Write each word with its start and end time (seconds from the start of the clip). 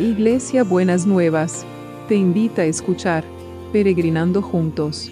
Iglesia 0.00 0.64
Buenas 0.64 1.06
Nuevas, 1.06 1.66
te 2.08 2.14
invita 2.14 2.62
a 2.62 2.64
escuchar 2.64 3.22
Peregrinando 3.70 4.40
Juntos. 4.40 5.10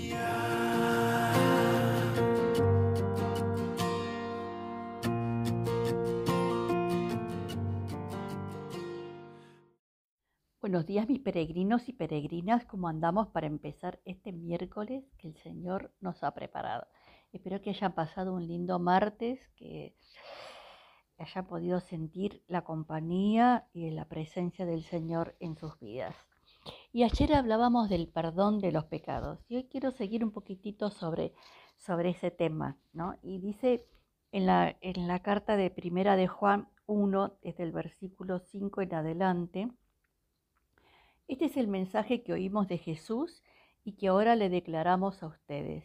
Buenos 10.63 10.87
días 10.87 11.06
mis 11.06 11.21
peregrinos 11.21 11.86
y 11.91 11.92
peregrinas, 11.92 12.64
¿cómo 12.64 12.88
andamos 12.88 13.28
para 13.28 13.46
empezar 13.46 14.00
este 14.06 14.32
miércoles 14.32 15.05
que 15.18 15.28
el 15.28 15.36
Señor 15.42 15.92
nos 16.00 16.24
ha 16.24 16.32
preparado? 16.32 16.86
Espero 17.34 17.60
que 17.60 17.68
hayan 17.68 17.95
pasado 17.95 18.32
un 18.32 18.48
lindo 18.48 18.78
martes, 18.78 19.38
que 19.55 19.95
hayan 21.18 21.46
podido 21.46 21.80
sentir 21.80 22.42
la 22.46 22.62
compañía 22.62 23.68
y 23.72 23.90
la 23.90 24.06
presencia 24.06 24.66
del 24.66 24.84
Señor 24.84 25.36
en 25.40 25.56
sus 25.56 25.78
vidas. 25.78 26.14
Y 26.92 27.02
ayer 27.02 27.34
hablábamos 27.34 27.88
del 27.88 28.09
perdón 28.09 28.60
de 28.60 28.72
los 28.72 28.84
pecados 28.84 29.40
y 29.48 29.56
hoy 29.56 29.64
quiero 29.64 29.90
seguir 29.90 30.24
un 30.24 30.30
poquitito 30.30 30.90
sobre, 30.90 31.32
sobre 31.76 32.10
ese 32.10 32.30
tema, 32.30 32.76
¿no? 32.92 33.16
Y 33.23 33.38
dice 33.38 33.86
en 34.32 34.46
la, 34.46 34.76
en 34.80 35.09
la 35.09 35.20
carta 35.20 35.56
de 35.56 35.70
primera 35.70 36.16
de 36.16 36.28
Juan 36.28 36.68
1, 36.86 37.38
desde 37.42 37.62
el 37.64 37.73
versículo 37.73 38.38
5 38.38 38.82
en 38.82 38.95
adelante, 38.95 39.68
este 41.26 41.46
es 41.46 41.56
el 41.56 41.68
mensaje 41.68 42.23
que 42.23 42.32
oímos 42.32 42.68
de 42.68 42.78
Jesús 42.78 43.42
y 43.84 43.92
que 43.92 44.09
ahora 44.09 44.34
le 44.34 44.48
declaramos 44.48 45.23
a 45.23 45.26
ustedes. 45.26 45.84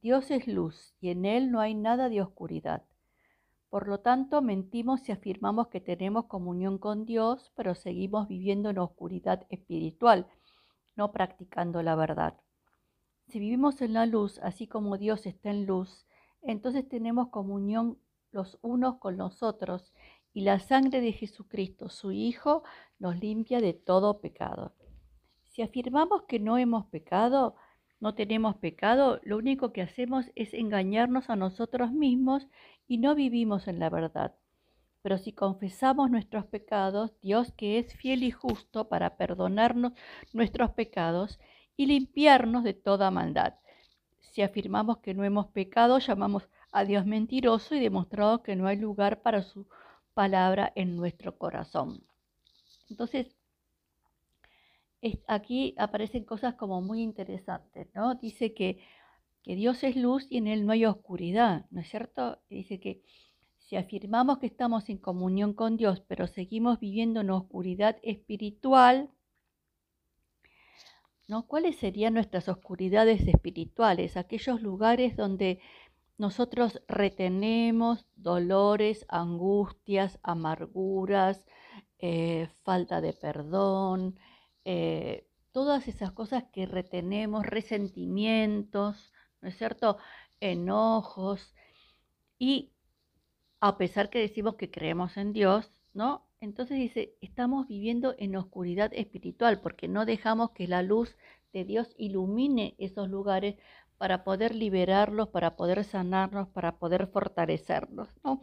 Dios 0.00 0.30
es 0.30 0.46
luz 0.48 0.94
y 1.00 1.10
en 1.10 1.26
Él 1.26 1.50
no 1.50 1.60
hay 1.60 1.74
nada 1.74 2.08
de 2.08 2.22
oscuridad. 2.22 2.84
Por 3.72 3.88
lo 3.88 4.00
tanto, 4.00 4.42
mentimos 4.42 5.00
si 5.00 5.12
afirmamos 5.12 5.68
que 5.68 5.80
tenemos 5.80 6.26
comunión 6.26 6.76
con 6.76 7.06
Dios, 7.06 7.52
pero 7.56 7.74
seguimos 7.74 8.28
viviendo 8.28 8.68
en 8.68 8.76
oscuridad 8.76 9.46
espiritual, 9.48 10.26
no 10.94 11.10
practicando 11.10 11.82
la 11.82 11.94
verdad. 11.94 12.38
Si 13.28 13.38
vivimos 13.38 13.80
en 13.80 13.94
la 13.94 14.04
luz, 14.04 14.38
así 14.40 14.66
como 14.66 14.98
Dios 14.98 15.24
está 15.24 15.48
en 15.48 15.64
luz, 15.64 16.06
entonces 16.42 16.86
tenemos 16.86 17.30
comunión 17.30 17.96
los 18.30 18.58
unos 18.60 18.98
con 18.98 19.16
los 19.16 19.42
otros 19.42 19.94
y 20.34 20.42
la 20.42 20.60
sangre 20.60 21.00
de 21.00 21.14
Jesucristo, 21.14 21.88
su 21.88 22.12
Hijo, 22.12 22.64
nos 22.98 23.18
limpia 23.20 23.62
de 23.62 23.72
todo 23.72 24.20
pecado. 24.20 24.74
Si 25.44 25.62
afirmamos 25.62 26.24
que 26.24 26.38
no 26.38 26.58
hemos 26.58 26.84
pecado, 26.88 27.56
no 28.02 28.16
tenemos 28.16 28.56
pecado, 28.56 29.20
lo 29.22 29.38
único 29.38 29.72
que 29.72 29.80
hacemos 29.80 30.26
es 30.34 30.52
engañarnos 30.54 31.30
a 31.30 31.36
nosotros 31.36 31.92
mismos 31.92 32.48
y 32.92 32.98
no 32.98 33.14
vivimos 33.14 33.68
en 33.68 33.78
la 33.78 33.88
verdad. 33.88 34.34
Pero 35.00 35.16
si 35.16 35.32
confesamos 35.32 36.10
nuestros 36.10 36.44
pecados, 36.44 37.18
Dios 37.22 37.50
que 37.56 37.78
es 37.78 37.94
fiel 37.94 38.22
y 38.22 38.30
justo 38.30 38.90
para 38.90 39.16
perdonarnos 39.16 39.94
nuestros 40.34 40.72
pecados 40.72 41.40
y 41.74 41.86
limpiarnos 41.86 42.64
de 42.64 42.74
toda 42.74 43.10
maldad. 43.10 43.54
Si 44.20 44.42
afirmamos 44.42 44.98
que 44.98 45.14
no 45.14 45.24
hemos 45.24 45.46
pecado, 45.46 46.00
llamamos 46.00 46.50
a 46.70 46.84
Dios 46.84 47.06
mentiroso 47.06 47.74
y 47.74 47.80
demostramos 47.80 48.42
que 48.42 48.56
no 48.56 48.66
hay 48.66 48.76
lugar 48.76 49.22
para 49.22 49.42
su 49.42 49.66
palabra 50.12 50.70
en 50.74 50.94
nuestro 50.94 51.38
corazón. 51.38 52.04
Entonces, 52.90 53.34
aquí 55.26 55.74
aparecen 55.78 56.24
cosas 56.24 56.56
como 56.56 56.82
muy 56.82 57.00
interesantes, 57.00 57.88
¿no? 57.94 58.16
Dice 58.16 58.52
que, 58.52 58.84
que 59.42 59.56
Dios 59.56 59.82
es 59.84 59.96
luz 59.96 60.26
y 60.30 60.38
en 60.38 60.46
Él 60.46 60.66
no 60.66 60.72
hay 60.72 60.84
oscuridad, 60.86 61.66
¿no 61.70 61.80
es 61.80 61.90
cierto? 61.90 62.40
Dice 62.48 62.80
que 62.80 63.02
si 63.58 63.76
afirmamos 63.76 64.38
que 64.38 64.46
estamos 64.46 64.88
en 64.88 64.98
comunión 64.98 65.54
con 65.54 65.76
Dios, 65.76 66.02
pero 66.06 66.26
seguimos 66.26 66.78
viviendo 66.78 67.20
en 67.20 67.30
oscuridad 67.30 67.96
espiritual, 68.02 69.10
¿no? 71.26 71.46
¿Cuáles 71.46 71.76
serían 71.76 72.14
nuestras 72.14 72.48
oscuridades 72.48 73.26
espirituales? 73.26 74.16
Aquellos 74.16 74.60
lugares 74.60 75.16
donde 75.16 75.60
nosotros 76.18 76.82
retenemos 76.86 78.06
dolores, 78.16 79.06
angustias, 79.08 80.18
amarguras, 80.22 81.46
eh, 81.98 82.48
falta 82.62 83.00
de 83.00 83.12
perdón, 83.12 84.18
eh, 84.64 85.26
todas 85.52 85.88
esas 85.88 86.12
cosas 86.12 86.44
que 86.52 86.66
retenemos, 86.66 87.46
resentimientos, 87.46 89.11
¿no 89.42 89.48
es 89.48 89.58
cierto? 89.58 89.98
Enojos. 90.40 91.54
Y 92.38 92.72
a 93.60 93.76
pesar 93.76 94.10
que 94.10 94.18
decimos 94.20 94.56
que 94.56 94.70
creemos 94.70 95.16
en 95.16 95.32
Dios, 95.32 95.70
¿no? 95.92 96.26
Entonces 96.40 96.78
dice, 96.78 97.14
estamos 97.20 97.68
viviendo 97.68 98.14
en 98.18 98.34
oscuridad 98.34 98.90
espiritual 98.94 99.60
porque 99.60 99.86
no 99.86 100.06
dejamos 100.06 100.50
que 100.50 100.66
la 100.66 100.82
luz 100.82 101.16
de 101.52 101.64
Dios 101.64 101.94
ilumine 101.96 102.74
esos 102.78 103.08
lugares 103.08 103.56
para 103.98 104.24
poder 104.24 104.54
liberarlos, 104.54 105.28
para 105.28 105.54
poder 105.54 105.84
sanarnos, 105.84 106.48
para 106.48 106.78
poder 106.78 107.06
fortalecernos. 107.06 108.08
¿no? 108.24 108.40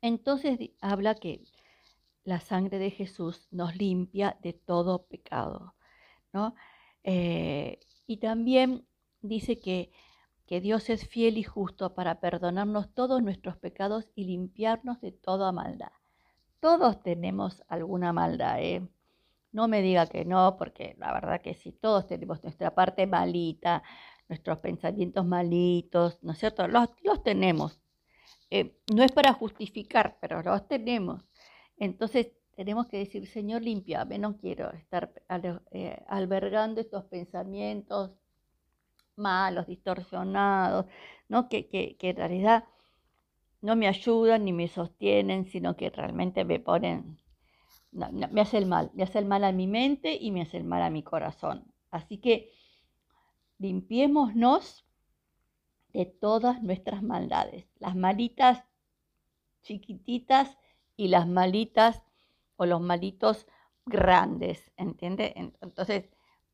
Entonces 0.00 0.58
habla 0.80 1.14
que 1.14 1.44
la 2.24 2.40
sangre 2.40 2.78
de 2.78 2.90
Jesús 2.90 3.46
nos 3.52 3.76
limpia 3.76 4.36
de 4.42 4.52
todo 4.52 5.04
pecado. 5.04 5.76
¿no? 6.32 6.56
Eh, 7.04 7.78
y 8.08 8.16
también 8.16 8.84
dice 9.22 9.58
que, 9.58 9.90
que 10.46 10.60
Dios 10.60 10.90
es 10.90 11.08
fiel 11.08 11.38
y 11.38 11.42
justo 11.42 11.94
para 11.94 12.20
perdonarnos 12.20 12.94
todos 12.94 13.22
nuestros 13.22 13.56
pecados 13.56 14.10
y 14.14 14.24
limpiarnos 14.24 15.00
de 15.00 15.12
toda 15.12 15.52
maldad. 15.52 15.92
Todos 16.60 17.02
tenemos 17.02 17.62
alguna 17.68 18.12
maldad, 18.12 18.60
¿eh? 18.60 18.88
No 19.52 19.68
me 19.68 19.82
diga 19.82 20.06
que 20.06 20.24
no, 20.24 20.56
porque 20.56 20.96
la 20.98 21.12
verdad 21.12 21.42
que 21.42 21.54
sí, 21.54 21.72
todos 21.72 22.06
tenemos 22.06 22.42
nuestra 22.42 22.74
parte 22.74 23.06
malita, 23.06 23.82
nuestros 24.28 24.58
pensamientos 24.58 25.26
malitos, 25.26 26.18
¿no 26.22 26.32
es 26.32 26.38
cierto? 26.38 26.66
Los, 26.68 26.88
tenemos. 27.22 27.80
Eh, 28.50 28.78
no 28.94 29.02
es 29.02 29.12
para 29.12 29.32
justificar, 29.34 30.16
pero 30.20 30.42
los 30.42 30.66
tenemos. 30.68 31.22
Entonces 31.76 32.32
tenemos 32.54 32.86
que 32.86 32.98
decir, 32.98 33.26
Señor, 33.26 33.62
limpiame, 33.62 34.18
no 34.18 34.36
quiero 34.36 34.70
estar 34.72 35.12
eh, 35.70 36.02
albergando 36.06 36.80
estos 36.80 37.04
pensamientos 37.04 38.12
malos, 39.16 39.66
distorsionados, 39.66 40.86
¿no? 41.28 41.48
Que, 41.48 41.68
que, 41.68 41.96
que 41.96 42.10
en 42.10 42.16
realidad 42.16 42.64
no 43.60 43.76
me 43.76 43.88
ayudan 43.88 44.44
ni 44.44 44.52
me 44.52 44.68
sostienen, 44.68 45.46
sino 45.46 45.76
que 45.76 45.90
realmente 45.90 46.44
me 46.44 46.58
ponen, 46.58 47.18
me 47.92 48.40
hace 48.40 48.58
el 48.58 48.66
mal, 48.66 48.90
me 48.94 49.04
hace 49.04 49.20
el 49.20 49.26
mal 49.26 49.44
a 49.44 49.52
mi 49.52 49.66
mente 49.66 50.16
y 50.20 50.32
me 50.32 50.42
hace 50.42 50.56
el 50.56 50.64
mal 50.64 50.82
a 50.82 50.90
mi 50.90 51.02
corazón. 51.02 51.72
Así 51.90 52.18
que 52.18 52.50
limpiémonos 53.58 54.84
de 55.92 56.06
todas 56.06 56.62
nuestras 56.62 57.02
maldades, 57.02 57.66
las 57.78 57.94
malitas 57.94 58.64
chiquititas 59.62 60.58
y 60.96 61.08
las 61.08 61.28
malitas 61.28 62.02
o 62.56 62.66
los 62.66 62.80
malitos 62.80 63.46
grandes, 63.86 64.72
¿entiende? 64.76 65.34
Entonces, 65.60 66.08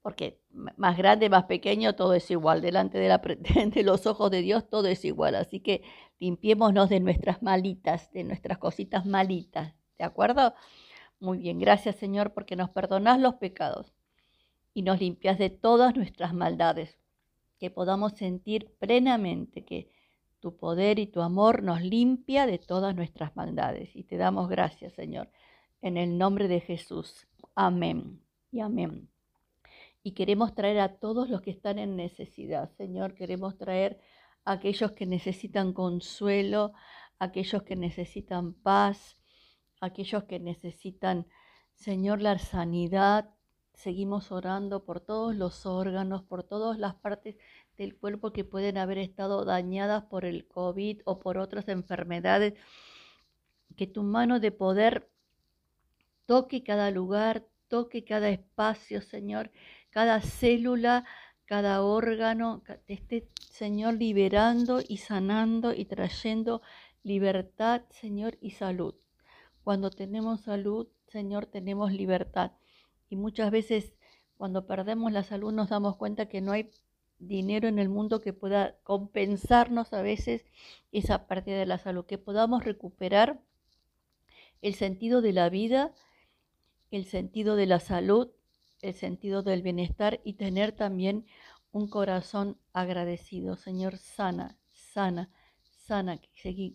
porque 0.09 0.41
más 0.53 0.97
grande, 0.97 1.29
más 1.29 1.45
pequeño, 1.45 1.95
todo 1.95 2.15
es 2.15 2.31
igual. 2.31 2.63
Delante 2.63 2.97
de, 2.97 3.09
la, 3.09 3.21
los 3.85 4.07
ojos 4.07 4.31
de 4.31 4.41
Dios 4.41 4.67
todo 4.67 4.87
es 4.87 5.05
igual. 5.05 5.35
Así 5.35 5.61
que 5.61 5.83
limpiémonos 6.19 6.89
de 6.89 6.99
nuestras 6.99 7.43
malitas, 7.43 8.11
de 8.13 8.25
nuestras 8.25 8.57
cositas 8.57 9.05
malitas. 9.05 9.75
¿De 9.99 10.07
acuerdo? 10.07 10.55
Muy 11.21 11.41
bien, 11.41 11.59
gracias 11.59 11.97
Señor 11.97 12.33
porque 12.33 12.57
nos 12.57 12.71
perdonás 12.71 13.21
los 13.21 13.35
pecados 13.35 13.93
y 14.73 14.81
nos 14.81 14.99
limpias 14.99 15.37
de 15.37 15.51
todas 15.51 15.95
nuestras 15.95 16.33
maldades. 16.33 16.97
Que 17.59 17.71
podamos 17.71 18.15
sentir 18.15 18.73
plenamente 18.79 19.67
que 19.67 19.91
tu 20.41 20.57
poder 20.57 20.99
y 21.01 21.07
tu 21.07 21.21
amor 21.21 21.63
nos 21.63 21.83
limpia 21.83 22.47
de 22.47 22.57
todas 22.57 22.97
nuestras 22.97 23.37
maldades. 23.37 23.95
Y 23.95 24.05
te 24.05 24.17
damos 24.17 24.49
gracias, 24.49 24.95
Señor, 24.95 25.29
en 25.83 25.99
el 25.99 26.17
nombre 26.17 26.49
de 26.49 26.61
Jesús. 26.61 27.29
Amén 27.55 28.23
y 28.51 28.61
amén. 28.61 29.11
Y 30.03 30.13
queremos 30.13 30.55
traer 30.55 30.81
a 30.81 30.97
todos 30.99 31.29
los 31.29 31.41
que 31.43 31.51
están 31.51 31.79
en 31.79 31.97
necesidad, 31.97 32.71
Señor. 32.77 33.15
Queremos 33.15 33.59
traer 33.59 34.01
a 34.45 34.53
aquellos 34.53 34.93
que 34.93 35.07
necesitan 35.07 35.73
consuelo, 35.73 36.73
aquellos 37.19 37.63
que 37.63 37.77
necesitan 37.77 38.55
paz, 38.55 39.19
aquellos 39.81 40.25
que 40.25 40.39
necesitan, 40.39 41.27
Señor, 41.75 42.23
la 42.23 42.39
sanidad, 42.39 43.31
seguimos 43.79 44.33
orando 44.33 44.85
por 44.85 45.01
todos 45.01 45.37
los 45.37 45.65
órganos, 45.65 46.23
por 46.25 46.43
todas 46.43 46.79
las 46.79 46.97
partes 46.97 47.37
del 47.77 47.97
cuerpo 47.97 48.33
que 48.33 48.45
pueden 48.45 48.77
haber 48.77 48.99
estado 48.99 49.45
dañadas 49.45 50.05
por 50.05 50.25
el 50.25 50.49
COVID 50.49 51.03
o 51.05 51.21
por 51.21 51.39
otras 51.39 51.69
enfermedades. 51.69 52.55
Que 53.77 53.87
tu 53.87 54.03
mano 54.03 54.41
de 54.41 54.51
poder 54.51 55.09
toque 56.27 56.65
cada 56.65 56.91
lugar, 56.91 57.47
toque 57.69 58.05
cada 58.05 58.31
espacio, 58.31 59.01
Señor, 59.01 59.53
cada 59.99 60.21
célula, 60.21 61.05
cada 61.45 61.83
órgano, 61.83 62.63
te 62.87 62.93
esté, 62.93 63.27
Señor, 63.51 63.95
liberando 63.95 64.81
y 64.87 64.99
sanando 64.99 65.75
y 65.75 65.87
trayendo 65.87 66.63
libertad, 67.03 67.83
Señor, 67.91 68.39
y 68.41 68.53
salud. 68.53 68.95
Cuando 69.65 69.91
tenemos 69.91 70.43
salud, 70.43 70.87
Señor, 71.09 71.47
tenemos 71.47 71.93
libertad. 71.93 72.53
Y 73.09 73.17
muchas 73.17 73.51
veces 73.51 73.93
cuando 74.37 74.69
perdemos 74.69 75.11
la 75.11 75.25
salud 75.25 75.53
nos 75.53 75.71
damos 75.71 75.97
cuenta 75.97 76.29
que 76.29 76.41
no 76.41 76.53
hay 76.53 76.71
dinero 77.19 77.67
en 77.67 77.81
el 77.81 77.89
mundo 77.89 78.21
que 78.21 78.33
pueda 78.33 78.77
compensarnos 78.85 79.93
a 79.93 80.01
veces 80.01 80.45
esa 80.93 81.27
pérdida 81.27 81.59
de 81.59 81.67
la 81.67 81.79
salud, 81.79 82.07
que 82.07 82.19
podamos 82.19 82.63
recuperar 82.63 83.41
el 84.63 84.75
sentido 84.77 85.23
de 85.23 85.33
la 85.33 85.49
vida, 85.49 85.93
el 86.93 87.05
sentido 87.05 87.57
de 87.57 87.67
la 87.67 87.81
salud, 87.81 88.31
el 88.81 88.95
sentido 88.95 89.43
del 89.43 89.63
bienestar 89.63 90.21
y 90.25 90.35
tener 90.35 90.73
también 90.73 91.27
un 91.73 91.89
corazón 91.89 92.59
agradecido. 92.73 93.57
Señor, 93.57 93.97
sana, 93.99 94.59
sana, 94.73 95.31
sana. 95.63 96.21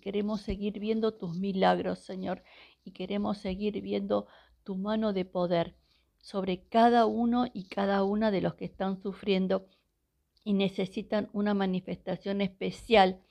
Queremos 0.01 0.41
seguir 0.41 0.79
viendo 0.79 1.13
tus 1.13 1.37
milagros, 1.37 1.99
Señor, 1.99 2.43
y 2.83 2.91
queremos 2.91 3.37
seguir 3.37 3.81
viendo 3.81 4.27
tu 4.63 4.75
mano 4.75 5.13
de 5.13 5.25
poder 5.25 5.75
sobre 6.19 6.63
cada 6.67 7.05
uno 7.05 7.47
y 7.53 7.65
cada 7.65 8.03
una 8.03 8.31
de 8.31 8.41
los 8.41 8.55
que 8.55 8.65
están 8.65 9.01
sufriendo 9.01 9.67
y 10.43 10.53
necesitan 10.53 11.29
una 11.33 11.53
manifestación 11.53 12.41
especial 12.41 13.21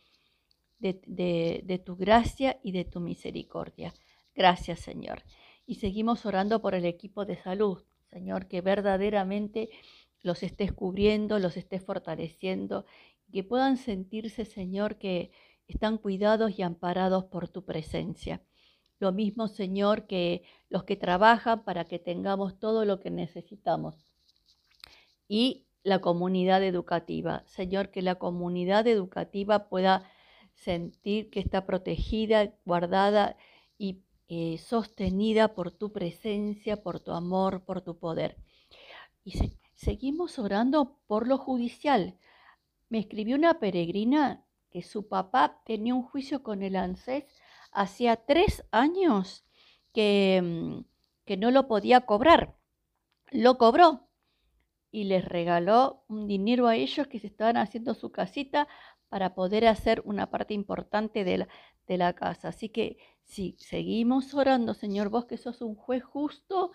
de, 0.79 1.83
tu 1.85 1.97
gracia 1.97 2.59
y 2.63 2.73
de 2.73 2.85
tu 2.85 3.01
misericordia. 3.01 3.95
Gracias, 4.35 4.81
Señor. 4.81 5.23
Y 5.65 5.77
seguimos 5.77 6.27
orando 6.27 6.61
por 6.61 6.75
el 6.75 6.85
equipo 6.85 7.25
de 7.25 7.37
salud, 7.37 7.85
Señor, 8.13 8.47
que 8.47 8.61
verdaderamente 8.61 9.71
los 10.23 10.43
estés 10.43 10.73
cubriendo, 10.73 11.39
los 11.39 11.57
estés 11.57 11.83
fortaleciendo, 11.83 12.85
que 13.33 13.43
puedan 13.43 13.79
sentirse, 13.79 14.45
Señor, 14.45 14.99
que 14.99 15.31
están 15.67 15.97
cuidados 15.97 16.59
y 16.59 16.63
amparados 16.63 17.25
por 17.25 17.49
tu 17.49 17.65
presencia. 17.65 18.43
Lo 18.99 19.13
mismo, 19.13 19.49
Señor, 19.49 20.07
que 20.07 20.43
los 20.69 20.85
que 20.85 20.97
trabajan 20.97 21.65
para 21.65 21.87
que 21.87 21.99
tengamos 21.99 22.59
todo 22.59 22.85
lo 22.85 23.01
que 23.01 23.11
necesitamos. 23.11 24.07
Y 25.27 25.65
la 25.83 26.01
comunidad 26.01 26.63
educativa. 26.63 27.43
Señor, 27.47 27.91
que 27.91 28.03
la 28.03 28.17
comunidad 28.17 28.87
educativa 28.87 29.69
pueda 29.69 30.09
sentir 30.55 31.31
que 31.31 31.41
está 31.41 31.65
protegida, 31.65 32.53
guardada 32.65 33.37
y 33.79 34.03
eh, 34.35 34.57
sostenida 34.57 35.49
por 35.49 35.73
tu 35.73 35.93
presencia, 35.93 36.83
por 36.83 37.01
tu 37.01 37.13
amor, 37.13 37.67
por 37.67 37.83
tu 37.83 37.99
poder. 37.99 38.39
Y 39.25 39.59
seguimos 39.75 40.39
orando 40.39 40.97
por 41.07 41.29
lo 41.29 41.37
judicial. 41.37 42.17
Me 42.89 42.99
escribió 42.99 43.37
una 43.37 43.61
peregrina 43.61 44.43
que 44.71 44.83
su 44.83 45.07
papá 45.07 45.61
tenía 45.67 45.95
un 45.95 46.03
juicio 46.03 46.43
con 46.43 46.63
el 46.63 46.77
ANSES 46.77 47.27
hacía 47.73 48.17
tres 48.17 48.65
años 48.71 49.45
que, 49.93 50.41
mm, 50.43 50.85
que 51.27 51.37
no 51.37 51.51
lo 51.51 51.69
podía 51.69 52.01
cobrar. 52.07 52.57
Lo 53.31 53.59
cobró, 53.59 54.09
y 54.93 55.05
les 55.05 55.25
regaló 55.25 56.05
un 56.07 56.29
dinero 56.29 56.69
a 56.69 56.77
ellos 56.77 57.09
que 57.09 57.19
se 57.19 57.27
estaban 57.27 57.57
haciendo 57.57 57.95
su 57.95 58.13
casita 58.13 58.69
para 59.13 59.35
poder 59.35 59.67
hacer 59.67 60.01
una 60.07 60.31
parte 60.31 60.55
importante 60.55 61.23
de 61.23 61.37
la, 61.37 61.49
de 61.87 61.99
la 61.99 62.15
casa. 62.15 62.49
Así 62.49 62.71
que 62.71 62.97
si 63.25 63.57
seguimos 63.59 64.33
orando, 64.33 64.73
Señor, 64.73 65.11
vos 65.11 65.27
que 65.27 65.37
sos 65.37 65.61
un 65.61 65.75
juez 65.75 66.03
justo 66.03 66.73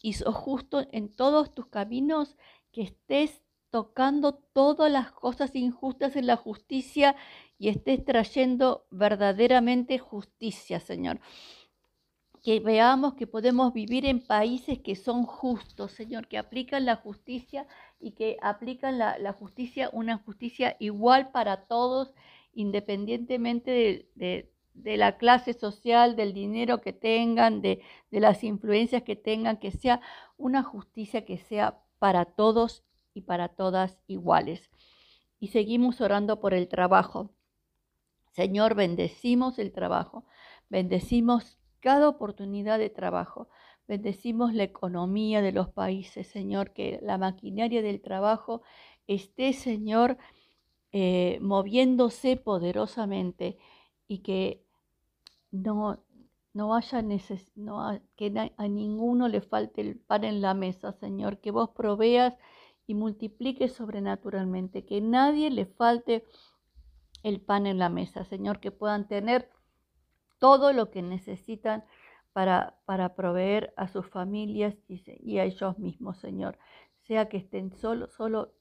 y 0.00 0.12
sos 0.12 0.36
justo 0.36 0.86
en 0.92 1.08
todos 1.10 1.52
tus 1.52 1.66
caminos, 1.66 2.36
que 2.70 2.82
estés 2.82 3.42
tocando 3.70 4.34
todas 4.34 4.88
las 4.88 5.10
cosas 5.10 5.56
injustas 5.56 6.14
en 6.14 6.28
la 6.28 6.36
justicia 6.36 7.16
y 7.58 7.70
estés 7.70 8.04
trayendo 8.04 8.86
verdaderamente 8.92 9.98
justicia, 9.98 10.78
Señor 10.78 11.18
que 12.44 12.60
veamos 12.60 13.14
que 13.14 13.26
podemos 13.26 13.72
vivir 13.72 14.04
en 14.04 14.20
países 14.20 14.78
que 14.78 14.96
son 14.96 15.24
justos, 15.24 15.92
Señor, 15.92 16.28
que 16.28 16.36
aplican 16.36 16.84
la 16.84 16.96
justicia 16.96 17.66
y 17.98 18.10
que 18.12 18.36
aplican 18.42 18.98
la, 18.98 19.32
justicia, 19.32 19.88
una 19.94 20.18
justicia 20.18 20.76
igual 20.78 21.30
para 21.32 21.64
todos, 21.64 22.12
independientemente 22.52 24.10
de, 24.14 24.50
la 24.74 25.16
clase 25.16 25.54
social, 25.54 26.16
del 26.16 26.34
dinero 26.34 26.82
que 26.82 26.92
tengan, 26.92 27.62
de, 27.62 27.80
de 28.10 28.20
las 28.20 28.44
influencias 28.44 29.04
que 29.04 29.16
tengan, 29.16 29.56
que 29.56 29.70
sea 29.70 30.02
una 30.36 30.62
justicia 30.62 31.24
que 31.24 31.38
sea 31.38 31.80
para 31.98 32.26
todos 32.26 32.84
y 33.14 33.22
para 33.22 33.48
todas 33.48 33.98
iguales. 34.06 34.70
Y 35.40 35.48
seguimos 35.48 36.02
orando 36.02 36.40
por 36.40 36.52
el 36.52 36.68
trabajo. 36.68 37.30
Señor, 38.32 38.74
bendecimos 38.74 39.58
el 39.58 39.72
trabajo, 39.72 40.26
bendecimos 40.68 41.58
cada 41.84 42.08
oportunidad 42.08 42.78
de 42.78 42.88
trabajo. 42.88 43.48
Bendecimos 43.86 44.54
la 44.54 44.62
economía 44.62 45.42
de 45.42 45.52
los 45.52 45.68
países, 45.68 46.26
Señor, 46.28 46.72
que 46.72 46.98
la 47.02 47.18
maquinaria 47.18 47.82
del 47.82 48.00
trabajo 48.00 48.62
esté, 49.06 49.52
Señor, 49.52 50.16
eh, 50.92 51.38
moviéndose 51.42 52.38
poderosamente 52.38 53.58
y 54.08 54.20
que 54.20 54.64
no, 55.50 56.02
no 56.54 56.74
haya 56.74 57.02
no, 57.54 58.00
que 58.16 58.52
a 58.56 58.68
ninguno 58.68 59.28
le 59.28 59.42
falte 59.42 59.82
el 59.82 59.98
pan 59.98 60.24
en 60.24 60.40
la 60.40 60.54
mesa, 60.54 60.92
Señor, 60.92 61.38
que 61.42 61.50
vos 61.50 61.68
proveas 61.68 62.34
y 62.86 62.94
multipliques 62.94 63.74
sobrenaturalmente, 63.74 64.86
que 64.86 65.02
nadie 65.02 65.50
le 65.50 65.66
falte 65.66 66.24
el 67.22 67.42
pan 67.42 67.66
en 67.66 67.78
la 67.78 67.90
mesa, 67.90 68.24
Señor, 68.24 68.58
que 68.58 68.70
puedan 68.70 69.06
tener 69.06 69.50
todo 70.44 70.74
lo 70.74 70.90
que 70.90 71.00
necesitan 71.00 71.84
para, 72.34 72.76
para 72.84 73.14
proveer 73.14 73.72
a 73.78 73.88
sus 73.88 74.06
familias 74.06 74.74
y, 74.88 75.38
a 75.38 75.44
ellos 75.44 75.78
mismos, 75.78 76.18
Señor. 76.18 76.58
Sea 77.00 77.30
que 77.30 77.38
estén 77.38 77.72
solos, 77.72 78.12
solo, 78.12 78.52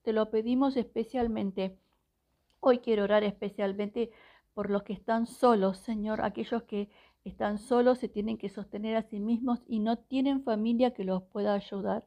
te 0.00 0.14
lo 0.14 0.30
pedimos 0.30 0.78
especialmente. 0.78 1.76
Hoy 2.58 2.78
quiero 2.78 3.04
orar 3.04 3.22
especialmente 3.22 4.10
por 4.54 4.70
los 4.70 4.82
que 4.82 4.94
están 4.94 5.26
solos, 5.26 5.76
Señor, 5.76 6.22
aquellos 6.22 6.62
que 6.62 6.88
están 7.22 7.58
solos, 7.58 7.98
se 7.98 8.08
tienen 8.08 8.38
que 8.38 8.48
sostener 8.48 8.96
a 8.96 9.02
sí 9.02 9.20
mismos 9.20 9.60
y 9.66 9.80
no 9.80 9.98
tienen 9.98 10.42
familia 10.42 10.94
que 10.94 11.04
los 11.04 11.22
pueda 11.24 11.52
ayudar. 11.52 12.06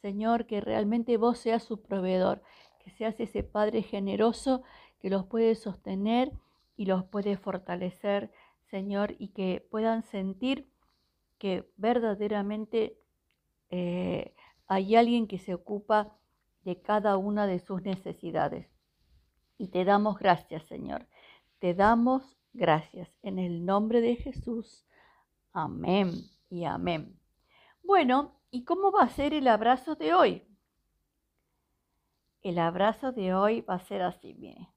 Señor, 0.00 0.46
que 0.46 0.62
realmente 0.62 1.18
vos 1.18 1.36
seas 1.36 1.64
su 1.64 1.82
proveedor, 1.82 2.40
que 2.82 2.90
seas 2.92 3.20
ese 3.20 3.42
Padre 3.42 3.82
generoso 3.82 4.62
que 5.00 5.10
los 5.10 5.26
puede 5.26 5.54
sostener 5.54 6.32
y 6.78 6.86
los 6.86 7.04
puede 7.04 7.36
fortalecer. 7.36 8.30
Señor, 8.70 9.14
y 9.18 9.28
que 9.28 9.66
puedan 9.70 10.02
sentir 10.02 10.70
que 11.38 11.70
verdaderamente 11.76 12.98
eh, 13.70 14.34
hay 14.66 14.96
alguien 14.96 15.26
que 15.26 15.38
se 15.38 15.54
ocupa 15.54 16.16
de 16.62 16.80
cada 16.80 17.16
una 17.16 17.46
de 17.46 17.58
sus 17.58 17.82
necesidades. 17.82 18.68
Y 19.58 19.68
te 19.68 19.84
damos 19.84 20.18
gracias, 20.18 20.64
Señor. 20.64 21.06
Te 21.58 21.74
damos 21.74 22.38
gracias 22.52 23.08
en 23.22 23.38
el 23.38 23.64
nombre 23.64 24.00
de 24.00 24.16
Jesús. 24.16 24.86
Amén 25.52 26.12
y 26.50 26.64
amén. 26.64 27.18
Bueno, 27.82 28.40
¿y 28.50 28.64
cómo 28.64 28.90
va 28.90 29.02
a 29.02 29.10
ser 29.10 29.34
el 29.34 29.46
abrazo 29.46 29.94
de 29.94 30.14
hoy? 30.14 30.42
El 32.42 32.58
abrazo 32.58 33.12
de 33.12 33.34
hoy 33.34 33.60
va 33.62 33.74
a 33.74 33.80
ser 33.80 34.02
así, 34.02 34.34
mire. 34.34 34.68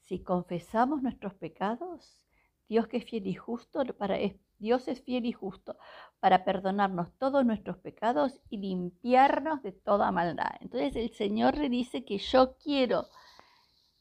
Si 0.00 0.22
confesamos 0.22 1.02
nuestros 1.02 1.34
pecados, 1.34 2.23
Dios 2.68 2.88
que 2.88 2.98
es 2.98 3.04
fiel 3.04 3.26
y 3.26 3.34
justo 3.34 3.84
para 3.98 4.16
Dios 4.58 4.88
es 4.88 5.02
fiel 5.02 5.26
y 5.26 5.32
justo 5.32 5.76
para 6.20 6.44
perdonarnos 6.44 7.12
todos 7.18 7.44
nuestros 7.44 7.76
pecados 7.78 8.40
y 8.48 8.58
limpiarnos 8.58 9.62
de 9.62 9.72
toda 9.72 10.10
maldad. 10.10 10.50
Entonces 10.60 10.96
el 10.96 11.10
Señor 11.10 11.58
le 11.58 11.68
dice 11.68 12.04
que 12.04 12.18
yo 12.18 12.56
quiero 12.56 13.06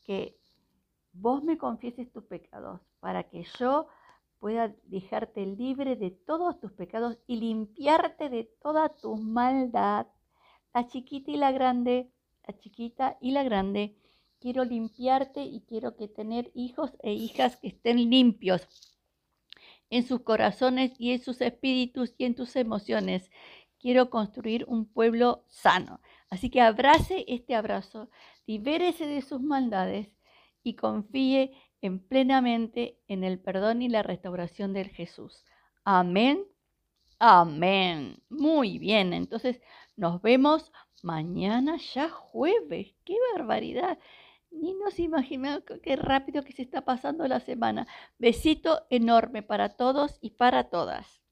que 0.03 0.37
vos 1.11 1.43
me 1.43 1.57
confieses 1.57 2.11
tus 2.11 2.23
pecados 2.23 2.81
para 2.99 3.23
que 3.23 3.43
yo 3.59 3.87
pueda 4.39 4.75
dejarte 4.83 5.45
libre 5.45 5.95
de 5.95 6.11
todos 6.11 6.59
tus 6.59 6.73
pecados 6.73 7.17
y 7.27 7.37
limpiarte 7.37 8.29
de 8.29 8.43
toda 8.61 8.89
tu 8.89 9.15
maldad, 9.15 10.07
la 10.73 10.87
chiquita 10.87 11.31
y 11.31 11.37
la 11.37 11.51
grande, 11.51 12.11
la 12.45 12.57
chiquita 12.57 13.17
y 13.21 13.31
la 13.31 13.43
grande 13.43 13.95
quiero 14.43 14.65
limpiarte 14.65 15.41
y 15.41 15.61
quiero 15.61 15.95
que 15.95 16.09
tener 16.09 16.51
hijos 16.53 16.91
e 17.01 17.13
hijas 17.13 17.55
que 17.55 17.69
estén 17.69 18.09
limpios 18.09 18.67
en 19.89 20.05
sus 20.05 20.19
corazones 20.23 20.91
y 20.99 21.13
en 21.13 21.23
sus 21.23 21.39
espíritus 21.39 22.13
y 22.17 22.25
en 22.25 22.35
tus 22.35 22.57
emociones. 22.57 23.31
Quiero 23.79 24.09
construir 24.09 24.65
un 24.67 24.85
pueblo 24.85 25.45
sano. 25.47 26.01
Así 26.29 26.49
que 26.49 26.59
abrace 26.59 27.23
este 27.29 27.55
abrazo, 27.55 28.09
libérese 28.45 29.07
de 29.07 29.21
sus 29.21 29.39
maldades 29.41 30.09
y 30.61 30.75
confíe 30.75 31.53
en 31.81 31.99
plenamente 32.05 32.99
en 33.07 33.23
el 33.23 33.39
perdón 33.39 33.81
y 33.81 33.87
la 33.87 34.03
restauración 34.03 34.73
del 34.73 34.89
Jesús. 34.89 35.45
Amén. 35.85 36.43
Amén. 37.17 38.21
Muy 38.27 38.77
bien, 38.77 39.13
entonces 39.13 39.61
nos 39.95 40.21
vemos 40.21 40.73
mañana 41.01 41.77
ya 41.93 42.09
jueves. 42.09 42.93
¡Qué 43.05 43.15
barbaridad! 43.37 43.97
Ni 44.53 44.73
nos 44.75 44.99
imaginamos 44.99 45.63
qué 45.81 45.95
rápido 45.95 46.43
que 46.43 46.53
se 46.53 46.61
está 46.61 46.85
pasando 46.85 47.27
la 47.27 47.39
semana. 47.39 47.87
Besito 48.19 48.85
enorme 48.89 49.41
para 49.41 49.69
todos 49.69 50.17
y 50.21 50.31
para 50.31 50.69
todas. 50.69 51.22